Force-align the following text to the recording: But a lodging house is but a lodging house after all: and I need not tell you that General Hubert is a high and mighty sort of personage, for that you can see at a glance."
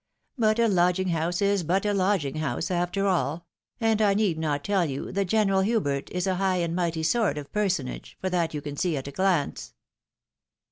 But 0.35 0.57
a 0.57 0.67
lodging 0.67 1.09
house 1.09 1.43
is 1.43 1.61
but 1.61 1.85
a 1.85 1.93
lodging 1.93 2.37
house 2.37 2.71
after 2.71 3.05
all: 3.05 3.45
and 3.79 4.01
I 4.01 4.15
need 4.15 4.39
not 4.39 4.63
tell 4.63 4.83
you 4.83 5.11
that 5.11 5.25
General 5.25 5.61
Hubert 5.61 6.09
is 6.09 6.25
a 6.25 6.37
high 6.37 6.55
and 6.57 6.75
mighty 6.75 7.03
sort 7.03 7.37
of 7.37 7.51
personage, 7.53 8.17
for 8.19 8.27
that 8.31 8.55
you 8.55 8.61
can 8.63 8.75
see 8.75 8.97
at 8.97 9.07
a 9.07 9.11
glance." 9.11 9.75